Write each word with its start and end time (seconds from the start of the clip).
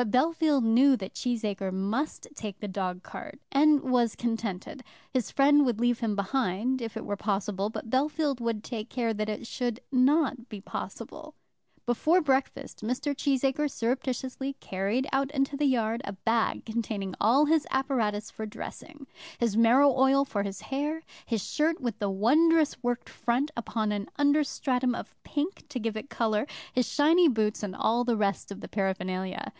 But 0.00 0.12
Bellfield 0.12 0.62
knew 0.62 0.96
that 0.96 1.14
Cheesacre 1.14 1.72
must 1.72 2.28
take 2.36 2.60
the 2.60 2.68
dog 2.68 3.02
cart, 3.02 3.40
and 3.50 3.80
was 3.80 4.14
contented. 4.14 4.84
His 5.12 5.32
friend 5.32 5.66
would 5.66 5.80
leave 5.80 5.98
him 5.98 6.14
behind, 6.14 6.80
if 6.80 6.96
it 6.96 7.04
were 7.04 7.16
possible, 7.16 7.68
but 7.68 7.90
Bellfield 7.90 8.40
would 8.40 8.62
take 8.62 8.90
care 8.90 9.12
that 9.12 9.28
it 9.28 9.44
should 9.44 9.80
not 9.90 10.48
be 10.48 10.60
possible. 10.60 11.34
Before 11.84 12.20
breakfast 12.20 12.82
Mr. 12.84 13.12
Cheesacre 13.12 13.68
surreptitiously 13.68 14.52
carried 14.60 15.08
out 15.10 15.32
into 15.32 15.56
the 15.56 15.64
yard 15.64 16.00
a 16.04 16.12
bag 16.12 16.64
containing 16.64 17.16
all 17.20 17.46
his 17.46 17.66
apparatus 17.72 18.30
for 18.30 18.46
dressing, 18.46 19.04
his 19.40 19.56
marrow 19.56 19.90
oil 19.98 20.24
for 20.24 20.44
his 20.44 20.60
hair, 20.60 21.02
his 21.26 21.44
shirt 21.44 21.80
with 21.80 21.98
the 21.98 22.08
wondrous 22.08 22.80
worked 22.84 23.08
front 23.08 23.50
upon 23.56 23.90
an 23.90 24.08
under 24.14 24.44
stratum 24.44 24.94
of 24.94 25.20
pink 25.24 25.68
to 25.68 25.80
give 25.80 25.96
it 25.96 26.08
colour, 26.08 26.46
his 26.72 26.86
shiny 26.88 27.26
boots, 27.26 27.64
and 27.64 27.74
all 27.74 28.04
the 28.04 28.16
rest 28.16 28.52
of 28.52 28.60
the 28.60 28.68
paraphernalia. 28.68 29.52